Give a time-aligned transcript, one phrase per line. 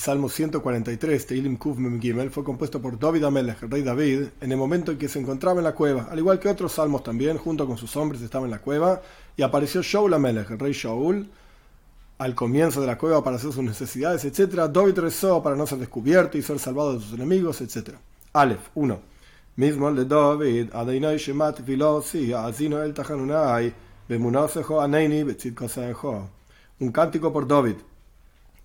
[0.00, 4.50] Salmo 143, Teilim Kuf Mem Gimel, fue compuesto por David Amelech, el rey David, en
[4.50, 7.36] el momento en que se encontraba en la cueva, al igual que otros salmos también,
[7.36, 9.02] junto con sus hombres estaba en la cueva,
[9.36, 11.28] y apareció Shaul Amelech, el rey Shaul,
[12.16, 14.70] al comienzo de la cueva para hacer sus necesidades, etc.
[14.72, 17.90] David rezó para no ser descubierto y ser salvado de sus enemigos, etc.
[18.32, 18.98] Aleph 1.
[19.56, 20.70] Mismo de David,
[21.18, 22.94] Shemat Filosi, Azino el
[24.08, 25.26] Bemunosejo Aneini.
[26.78, 27.76] Un cántico por David.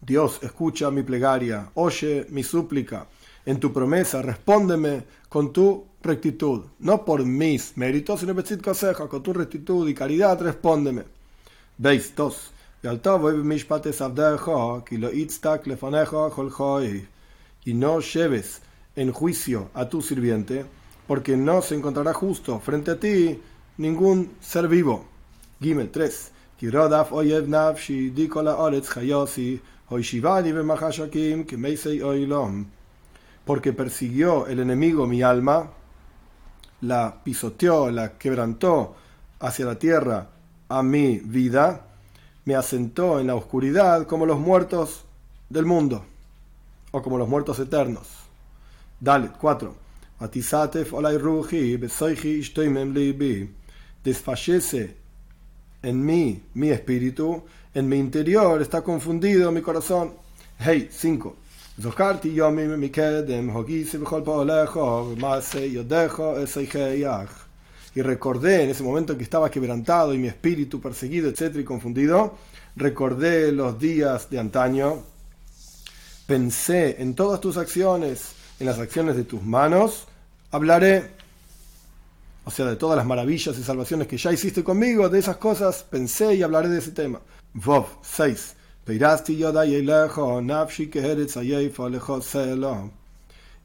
[0.06, 3.08] Dios, escucha mi plegaria, oye mi súplica.
[3.44, 9.90] En tu promesa, respóndeme con tu rectitud, no por mis méritos, sino con tu rectitud
[9.90, 11.06] y caridad, respóndeme.
[11.80, 12.52] Veis, dos.
[12.84, 12.88] Y
[17.74, 18.62] no lleves
[18.96, 20.68] en juicio a tu sirviente,
[21.08, 23.42] porque no se encontrará justo frente a ti
[23.78, 25.04] ningún ser vivo.
[25.60, 26.32] Gimel 3.
[33.46, 35.72] Porque persiguió el enemigo mi alma,
[36.82, 38.96] la pisoteó, la quebrantó
[39.40, 40.30] hacia la tierra
[40.70, 41.86] a mi vida,
[42.46, 45.06] me asentó en la oscuridad como los muertos
[45.50, 46.04] del mundo,
[46.92, 48.08] o como los muertos eternos.
[49.00, 49.76] Dale, 4.
[54.04, 55.05] Desfallece
[55.86, 60.14] en mí mi espíritu, en mi interior está confundido mi corazón.
[60.58, 61.36] Hey, 5.
[67.96, 71.66] Y recordé en ese momento en que estaba quebrantado y mi espíritu perseguido, etcétera, y
[71.66, 72.36] confundido,
[72.76, 75.04] recordé los días de antaño,
[76.26, 80.08] pensé en todas tus acciones, en las acciones de tus manos,
[80.52, 81.15] hablaré
[82.46, 85.84] o sea, de todas las maravillas y salvaciones que ya hiciste conmigo, de esas cosas
[85.84, 87.20] pensé y hablaré de ese tema.
[87.54, 88.56] Vov 6.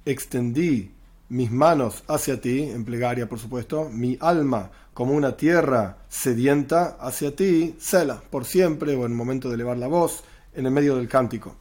[0.06, 0.91] Extendí
[1.28, 7.37] mis manos hacia ti, en plegaria por supuesto, mi alma como una tierra sedienta hacia
[7.37, 10.97] ti, cela, por siempre, o en el momento de elevar la voz, en el medio
[10.97, 11.54] del cántico.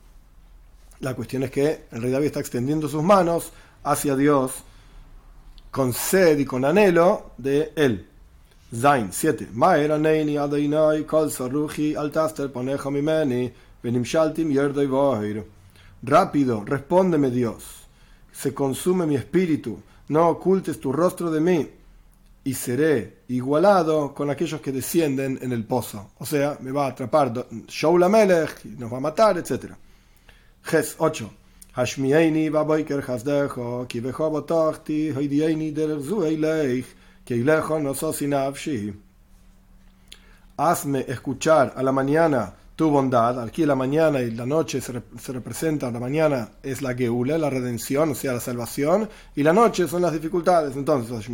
[1.01, 3.51] La cuestión es que el rey David está extendiendo sus manos
[3.83, 4.63] hacia Dios
[5.71, 8.07] con sed y con anhelo de él.
[8.75, 9.49] Zain 7.
[16.03, 17.63] Rápido, respóndeme Dios.
[18.31, 21.69] Se consume mi espíritu, no ocultes tu rostro de mí,
[22.43, 26.11] y seré igualado con aquellos que descienden en el pozo.
[26.19, 29.73] O sea, me va a atrapar Shaul Melech, nos va a matar, etc.
[30.63, 31.31] Ges 8.
[31.78, 36.86] השמיעני בבוקר חסדך, כי בכה בטחתי, הודיעני דרך זו אליך,
[37.26, 38.90] כי אליך נוסוסי נפשי.
[40.56, 43.40] Hazme escuchar a la mañana tu bondad.
[43.40, 45.92] Aquí la mañana y la noche se, se representan.
[45.92, 49.08] La mañana es la geula, la redención, o sea, la salvación.
[49.34, 50.76] Y la noche son las dificultades.
[50.76, 51.28] Entonces,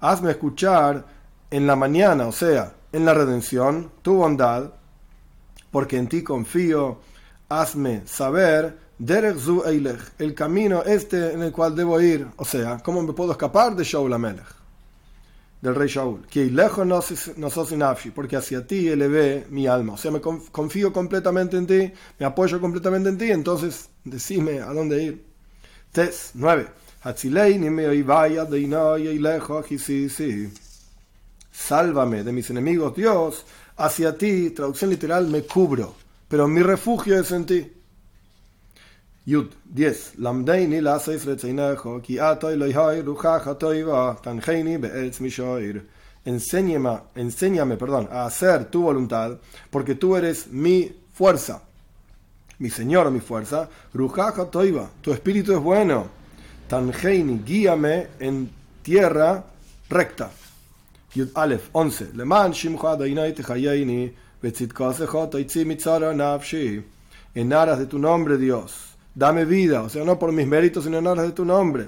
[0.00, 1.04] hazme escuchar
[1.50, 4.70] en la mañana, o sea, en la redención, tu bondad,
[5.70, 6.98] porque en ti confío
[7.61, 13.31] hazme saber el camino este en el cual debo ir, o sea, cómo me puedo
[13.31, 14.45] escapar de Shaul Amelech,
[15.61, 17.01] del rey Shaul, que lejos no
[17.49, 17.73] sos
[18.15, 22.61] porque hacia ti elevé mi alma, o sea, me confío completamente en ti, me apoyo
[22.61, 25.25] completamente en ti, entonces decime a dónde ir.
[25.91, 26.67] Tes 9.
[31.51, 36.02] Sálvame de mis enemigos, Dios, hacia ti, traducción literal, me cubro
[36.33, 37.71] pero mi refugio es en ti.
[39.27, 40.13] Yud 10.
[40.17, 40.99] Lamdeini la
[42.01, 45.85] ki atoy loihai rujaja toiva tanjeini be'etz mishoir.
[46.25, 49.37] Enséñame, enséñame, perdón, a hacer tu voluntad,
[49.69, 51.61] porque tú eres mi fuerza.
[52.57, 53.69] Mi Señor, mi fuerza.
[53.93, 54.89] Rujaja toiva.
[55.01, 56.07] Tu espíritu es bueno.
[56.67, 58.49] Tanjeini, guíame en
[58.81, 59.43] tierra
[59.87, 60.31] recta.
[61.13, 62.13] Yud Aleph 11.
[62.15, 64.22] Leman shimcha dainai techayeini
[67.33, 68.97] en aras de tu nombre, Dios.
[69.15, 71.87] Dame vida, o sea, no por mis méritos, sino en aras de tu nombre.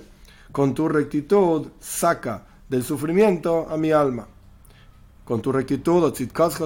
[0.53, 4.25] Con tu rectitud, saca del sufrimiento a mi alma.
[5.25, 6.13] Con tu rectitud, o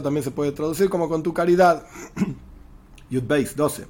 [0.04, 1.84] también se puede traducir como con tu caridad.
[3.10, 3.88] Yud 12.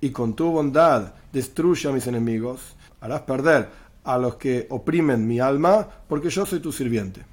[0.00, 5.40] Y con tu bondad destruye a mis enemigos, harás perder a los que oprimen mi
[5.40, 7.24] alma, porque yo soy tu sirviente.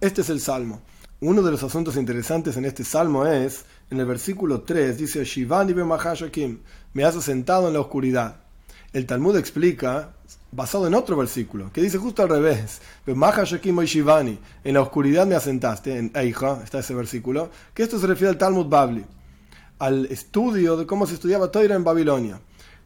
[0.00, 0.80] Este es el salmo.
[1.20, 5.74] Uno de los asuntos interesantes en este salmo es, en el versículo 3, dice, Shivani
[5.74, 8.36] me has sentado en la oscuridad.
[8.92, 10.14] El Talmud explica,
[10.50, 16.10] basado en otro versículo, que dice justo al revés, en la oscuridad me asentaste, en
[16.14, 19.04] Eicha está ese versículo, que esto se refiere al Talmud Babli,
[19.78, 22.40] al estudio de cómo se estudiaba Toira en Babilonia.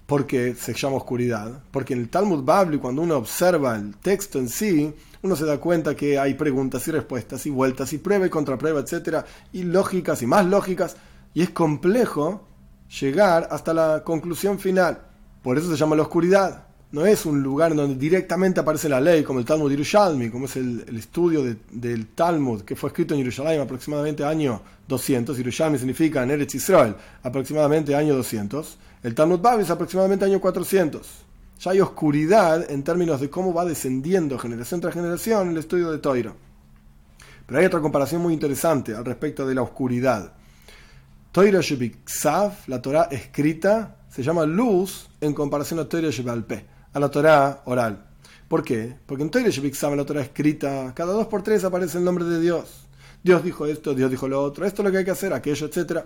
[0.06, 1.62] Porque se llama oscuridad?
[1.71, 4.93] Porque en el Talmud Babli, cuando uno observa el texto en sí,
[5.23, 8.81] uno se da cuenta que hay preguntas y respuestas y vueltas y prueba y contraprueba,
[8.81, 10.97] etcétera, y lógicas y más lógicas,
[11.33, 12.47] y es complejo
[13.01, 15.03] llegar hasta la conclusión final.
[15.43, 16.65] Por eso se llama la oscuridad
[16.95, 20.55] no es un lugar donde directamente aparece la ley, como el Talmud Yerushalmi, como es
[20.55, 25.37] el, estudio del Talmud, que fue escrito en Yerushalayim aproximadamente año 200.
[25.37, 28.79] Yerushalmi significa en Eretz Israel, aproximadamente año 200.
[29.05, 31.06] El Talmud Babi es aproximadamente año 400.
[31.61, 35.99] Ya hay oscuridad en términos de cómo va descendiendo generación tras generación el estudio de
[35.99, 36.33] Toira.
[37.47, 40.33] Pero hay otra comparación muy interesante al respecto de la oscuridad.
[41.33, 46.65] Toira Shebiksav, la Torah escrita, se llama luz en comparación a Toira Shebalpeh
[46.95, 48.07] a la Torah oral.
[48.49, 48.97] ¿Por qué?
[49.05, 52.41] Porque en Torah en la Torah escrita, cada dos por tres aparece el nombre de
[52.41, 52.87] Dios.
[53.23, 55.67] Dios dijo esto, Dios dijo lo otro, esto es lo que hay que hacer, aquello,
[55.67, 56.05] etc.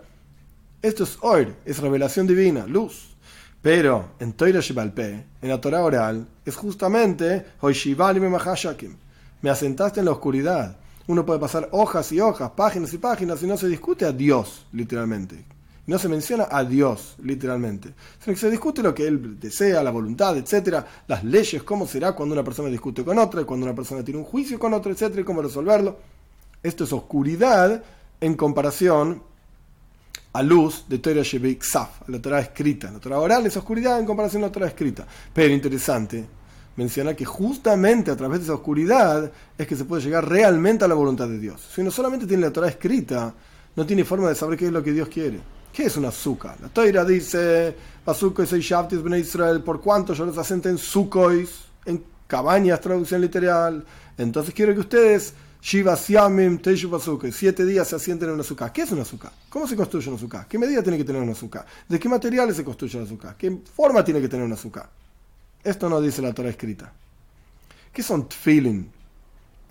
[0.81, 3.17] Esto es Oir, es revelación divina, luz.
[3.61, 7.47] Pero en Torah Shibalpe, en la Torah oral, es justamente
[9.43, 10.77] me asentaste en la oscuridad.
[11.09, 14.67] Uno puede pasar hojas y hojas, páginas y páginas y no se discute a Dios,
[14.73, 15.45] literalmente.
[15.89, 17.93] No se menciona a Dios, literalmente,
[18.23, 22.13] sino que se discute lo que Él desea, la voluntad, etcétera, las leyes, cómo será
[22.13, 25.23] cuando una persona discute con otra, cuando una persona tiene un juicio con otra, etcétera,
[25.23, 25.97] y cómo resolverlo.
[26.63, 27.83] Esto es oscuridad
[28.21, 29.23] en comparación
[30.39, 32.93] a luz de Torah Shebik Saf, la Torah escrita.
[32.93, 35.05] La Torah oral es oscuridad en comparación a la Torah escrita.
[35.33, 36.25] Pero interesante
[36.77, 40.89] mencionar que justamente a través de esa oscuridad es que se puede llegar realmente a
[40.89, 41.69] la voluntad de Dios.
[41.75, 43.35] Si uno solamente tiene la Torah escrita,
[43.75, 45.41] no tiene forma de saber qué es lo que Dios quiere.
[45.73, 46.57] ¿Qué es un azúcar?
[46.63, 47.75] La Toira dice,
[48.07, 53.21] Azukois y Shabtis Ben Israel, por cuanto yo los asenten en Sukois, en cabañas, traducción
[53.21, 53.85] literal.
[54.17, 56.61] Entonces quiero que ustedes, Shiva Siamim
[57.33, 58.73] siete días se asienten en un azúcar.
[58.73, 59.33] ¿Qué es un azúcar?
[59.49, 60.47] ¿Cómo se construye un azúcar?
[60.49, 61.67] ¿Qué medida tiene que tener un azúcar?
[61.89, 63.37] ¿De qué materiales se construye un azúcar?
[63.37, 64.89] ¿Qué forma tiene que tener un azúcar?
[65.63, 66.93] Esto no dice la Torah escrita.
[67.93, 68.91] ¿Qué son tfilin?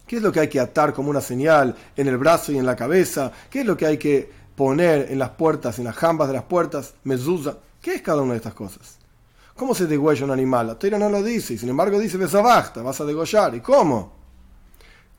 [0.05, 2.65] ¿Qué es lo que hay que atar como una señal en el brazo y en
[2.65, 3.31] la cabeza?
[3.49, 6.43] ¿Qué es lo que hay que poner en las puertas, en las jambas de las
[6.43, 7.57] puertas, mezuzá.
[7.79, 8.97] ¿Qué es cada una de estas cosas?
[9.55, 10.67] ¿Cómo se degüella un animal?
[10.67, 13.53] La Torah no lo dice, y sin embargo dice besabachta, vas a degollar.
[13.53, 14.16] ¿Y cómo?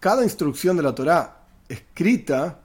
[0.00, 2.60] Cada instrucción de la Torah escrita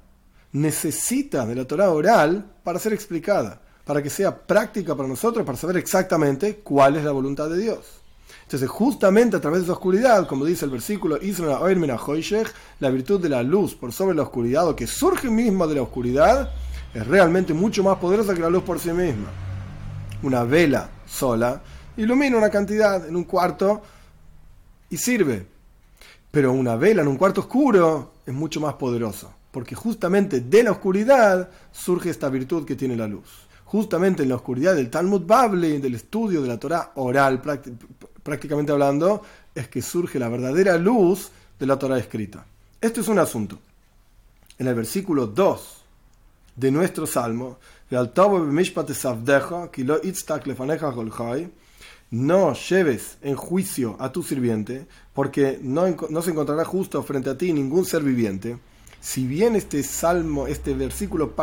[0.51, 5.57] necesita de la Torah oral para ser explicada, para que sea práctica para nosotros, para
[5.57, 8.03] saber exactamente cuál es la voluntad de Dios.
[8.43, 11.17] Entonces, justamente a través de esa oscuridad, como dice el versículo,
[12.79, 15.81] la virtud de la luz por sobre la oscuridad, o que surge mismo de la
[15.81, 16.51] oscuridad,
[16.93, 19.29] es realmente mucho más poderosa que la luz por sí misma.
[20.21, 21.61] Una vela sola
[21.97, 23.81] ilumina una cantidad en un cuarto
[24.89, 25.52] y sirve.
[26.33, 30.71] Pero una vela en un cuarto oscuro es mucho más poderoso, porque justamente de la
[30.71, 33.45] oscuridad surge esta virtud que tiene la luz.
[33.65, 37.39] Justamente en la oscuridad del Talmud Bable, del estudio de la Torah oral,
[38.23, 39.21] prácticamente hablando,
[39.53, 42.43] es que surge la verdadera luz de la Torah escrita.
[42.81, 43.59] Esto es un asunto.
[44.57, 45.83] En el versículo 2
[46.55, 47.59] de nuestro salmo,
[52.13, 55.87] no lleves en juicio a tu sirviente, porque no,
[56.21, 58.59] se encontrará justo frente a ti ningún ser viviente.
[59.01, 61.33] Si bien este salmo, este versículo,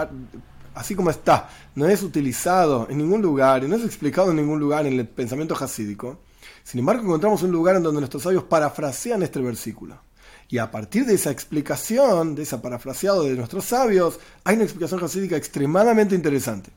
[0.72, 4.60] así como está, no es utilizado en ningún lugar y no es explicado en ningún
[4.60, 6.20] lugar en el pensamiento hasídico,
[6.62, 9.98] sin embargo encontramos un lugar en donde nuestros sabios parafrasean este versículo.
[10.48, 15.02] Y a partir de esa explicación, de ese parafraseado de nuestros sabios, hay una explicación
[15.02, 16.70] hasídica extremadamente interesante.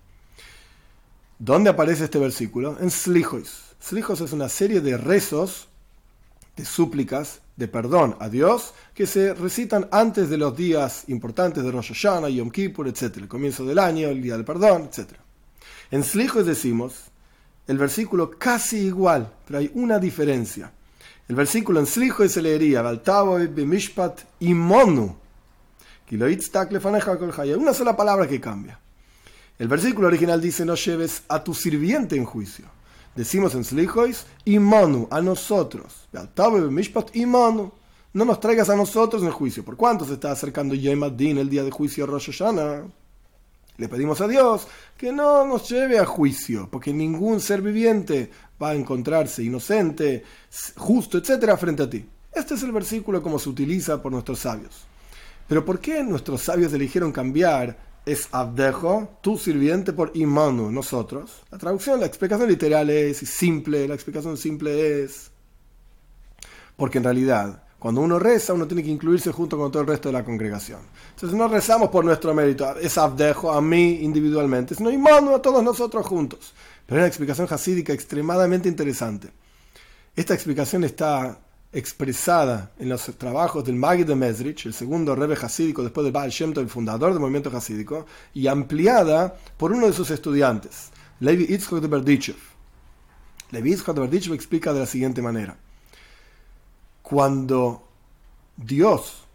[1.38, 2.80] ¿Dónde aparece este versículo?
[2.80, 3.73] En Slijois.
[3.84, 5.68] Slijois es una serie de rezos,
[6.56, 11.70] de súplicas, de perdón a Dios, que se recitan antes de los días importantes de
[11.70, 13.18] Rosh Hashanah, Yom Kippur, etc.
[13.18, 15.16] El comienzo del año, el día del perdón, etc.
[15.92, 16.94] En Slijois decimos
[17.68, 20.72] el versículo casi igual, pero hay una diferencia.
[21.28, 25.14] El versículo en Slijo se leería bimishpat imonu.
[26.10, 28.80] Una sola palabra que cambia.
[29.60, 32.66] El versículo original dice: No lleves a tu sirviente en juicio.
[33.16, 36.08] Decimos en Slijois, imonu, a nosotros.
[37.14, 37.72] imonu.
[38.14, 39.64] No nos traigas a nosotros en juicio.
[39.64, 42.84] ¿Por cuánto se está acercando Yom el día de juicio Rosh Hashanah?
[43.78, 48.30] Le pedimos a Dios que no nos lleve a juicio, porque ningún ser viviente
[48.62, 50.24] va a encontrarse inocente,
[50.78, 52.06] justo, etcétera, frente a ti.
[52.32, 54.86] Este es el versículo como se utiliza por nuestros sabios.
[55.48, 61.42] Pero ¿por qué nuestros sabios eligieron cambiar es Abdejo, tu sirviente, por Imanu, nosotros?
[61.52, 65.32] La traducción, la explicación literal es simple, la explicación simple es
[66.76, 70.10] Porque en realidad, cuando uno reza, uno tiene que incluirse junto con todo el resto
[70.10, 70.82] de la congregación.
[71.12, 75.64] Entonces no rezamos por nuestro mérito, es abdejo a mí individualmente, sino mando a todos
[75.64, 76.54] nosotros juntos.
[76.86, 79.30] Pero es una explicación hasídica extremadamente interesante.
[80.16, 81.40] Esta explicación está
[81.74, 86.30] expresada en los trabajos del Magid de Mesrich, el segundo rebe hasídico después del Baal
[86.30, 91.82] Shem el fundador del movimiento hasídico, y ampliada por uno de sus estudiantes, Levi Itzhak
[91.82, 92.36] de Berdichev.
[93.52, 95.58] Levi Itzhak de Berdichev explica de la siguiente manera.
[97.02, 97.88] Cuando
[98.56, 99.26] Dios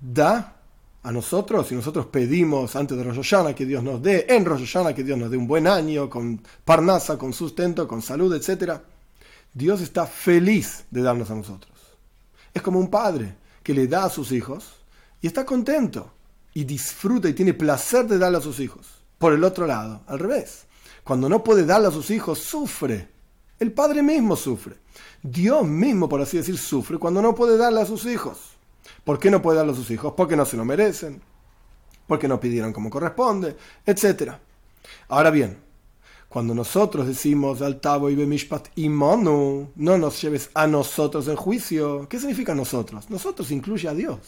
[0.00, 0.54] da
[1.02, 4.60] a nosotros y nosotros pedimos antes de Rosh Hashanah que Dios nos dé, en Rosh
[4.60, 8.80] Hashanah que Dios nos dé un buen año, con parnasa, con sustento, con salud, etc.
[9.52, 11.77] Dios está feliz de darnos a nosotros.
[12.52, 14.76] Es como un padre que le da a sus hijos
[15.20, 16.12] y está contento
[16.54, 18.86] y disfruta y tiene placer de darle a sus hijos.
[19.18, 20.66] Por el otro lado, al revés.
[21.04, 23.08] Cuando no puede darle a sus hijos, sufre.
[23.58, 24.76] El padre mismo sufre.
[25.22, 28.56] Dios mismo, por así decir, sufre cuando no puede darle a sus hijos.
[29.04, 30.14] ¿Por qué no puede darle a sus hijos?
[30.16, 31.20] Porque no se lo merecen.
[32.06, 34.32] Porque no pidieron como corresponde, etc.
[35.08, 35.58] Ahora bien,
[36.28, 41.36] cuando nosotros decimos al tabo y bemishpat y mono, no nos lleves a nosotros en
[41.36, 42.06] juicio.
[42.08, 43.08] ¿Qué significa nosotros?
[43.08, 44.18] Nosotros incluye a Dios.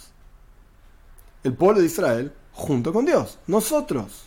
[1.45, 3.38] El pueblo de Israel junto con Dios.
[3.47, 4.25] Nosotros.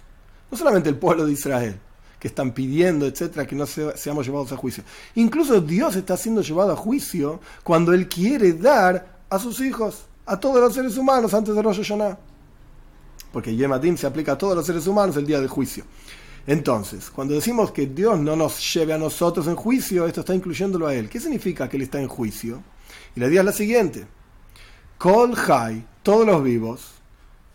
[0.52, 1.80] No solamente el pueblo de Israel,
[2.20, 4.84] que están pidiendo, etcétera, que no seamos llevados a juicio.
[5.16, 10.40] Incluso Dios está siendo llevado a juicio cuando Él quiere dar a sus hijos, a
[10.40, 12.20] todos los seres humanos antes de Rosh Hashanah.
[13.32, 15.86] Porque Yemadim se aplica a todos los seres humanos el día del juicio.
[16.46, 20.88] Entonces, cuando decimos que Dios no nos lleve a nosotros en juicio, esto está incluyéndolo
[20.88, 21.10] a Él.
[21.10, 22.62] ¿Qué significa que Él está en juicio?
[23.16, 24.06] Y la idea es la siguiente.
[24.98, 26.92] Kol Hai, todos los vivos,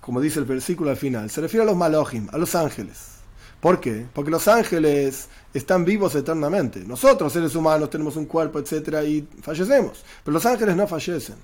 [0.00, 3.18] como dice el versículo al final, se refiere a los Malojim, a los ángeles.
[3.60, 4.06] ¿Por qué?
[4.14, 6.80] Porque los ángeles están vivos eternamente.
[6.80, 9.02] Nosotros, seres humanos, tenemos un cuerpo, etc.
[9.04, 10.04] y fallecemos.
[10.24, 11.36] Pero los ángeles no fallecen.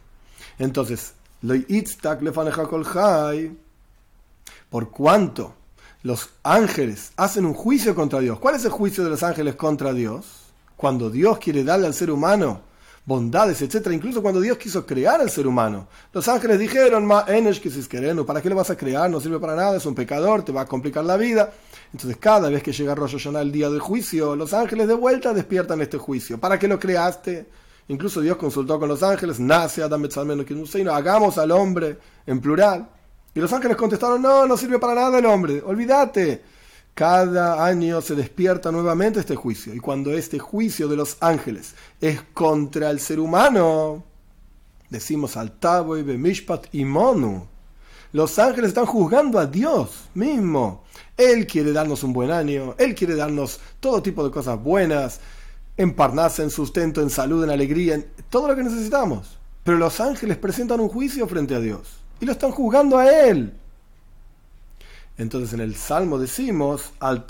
[0.59, 1.15] Entonces,
[4.71, 5.55] por cuanto
[6.05, 8.39] los ángeles hacen un juicio contra Dios.
[8.39, 10.53] ¿Cuál es el juicio de los ángeles contra Dios?
[10.77, 12.61] Cuando Dios quiere darle al ser humano
[13.07, 13.89] bondades, etc.
[13.91, 15.89] Incluso cuando Dios quiso crear al ser humano.
[16.13, 19.09] Los ángeles dijeron, ¿para qué lo vas a crear?
[19.09, 21.51] No sirve para nada, es un pecador, te va a complicar la vida.
[21.91, 25.33] Entonces cada vez que llega Rosh Hashanah el día del juicio, los ángeles de vuelta
[25.33, 26.39] despiertan este juicio.
[26.39, 27.49] ¿Para qué lo creaste?
[27.89, 30.07] Incluso Dios consultó con los ángeles, nace Adam
[30.91, 31.97] hagamos al hombre
[32.27, 32.91] en plural.
[33.35, 36.43] Y los ángeles contestaron, no, no sirve para nada el hombre, olvídate.
[36.95, 39.75] Cada año se despierta nuevamente este juicio.
[39.75, 44.05] Y cuando este juicio de los ángeles es contra el ser humano,
[44.89, 45.55] decimos al
[45.99, 47.49] y Bemishpat y Monu.
[48.13, 50.85] Los ángeles están juzgando a Dios mismo.
[51.17, 55.19] Él quiere darnos un buen año, Él quiere darnos todo tipo de cosas buenas,
[55.77, 59.41] en parnasa, en sustento, en salud, en alegría, en todo lo que necesitamos.
[59.65, 63.53] Pero los ángeles presentan un juicio frente a Dios lo están juzgando a él.
[65.17, 67.25] Entonces en el Salmo decimos, al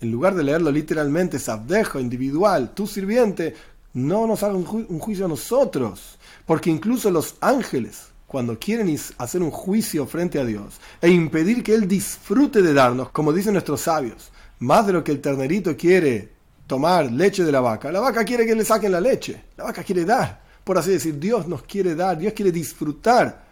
[0.00, 3.54] En lugar de leerlo literalmente, sabdejo, individual, tu sirviente,
[3.94, 6.18] no nos haga un, juicio a nosotros.
[6.46, 11.74] Porque incluso los ángeles, cuando quieren hacer un juicio frente a Dios e impedir que
[11.74, 14.30] Él disfrute de darnos, como dicen nuestros sabios,
[14.60, 16.30] más de lo que el ternerito quiere
[16.68, 19.82] tomar leche de la vaca, la vaca quiere que le saquen la leche, la vaca
[19.82, 23.44] quiere dar por así decir, Dios nos quiere dar, Dios quiere disfrutar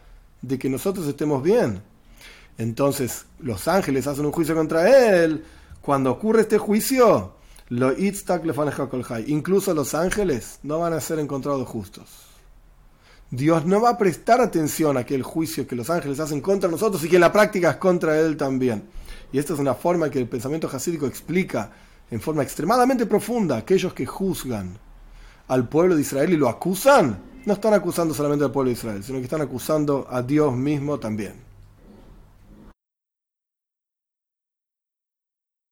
[0.42, 1.82] de que nosotros estemos bien.
[2.58, 4.88] Entonces los ángeles hacen un juicio contra
[5.22, 5.44] él.
[5.80, 7.34] Cuando ocurre este juicio,
[7.70, 12.26] lo incluso los ángeles no van a ser encontrados justos.
[13.30, 17.02] Dios no va a prestar atención a aquel juicio que los ángeles hacen contra nosotros
[17.04, 18.82] y que en la práctica es contra él también.
[19.32, 21.70] Y esta es una forma que el pensamiento jasídico explica
[22.10, 24.76] en forma extremadamente profunda aquellos que juzgan
[25.50, 29.02] al pueblo de Israel y lo acusan, no están acusando solamente al pueblo de Israel,
[29.02, 31.49] sino que están acusando a Dios mismo también.